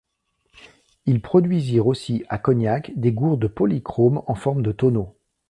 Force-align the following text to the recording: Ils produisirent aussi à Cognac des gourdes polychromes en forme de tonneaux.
Ils 1.05 1.21
produisirent 1.21 1.85
aussi 1.85 2.23
à 2.27 2.39
Cognac 2.39 2.91
des 2.99 3.11
gourdes 3.11 3.47
polychromes 3.47 4.23
en 4.25 4.33
forme 4.33 4.63
de 4.63 4.71
tonneaux. 4.71 5.15